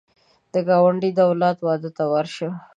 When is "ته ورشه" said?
1.97-2.49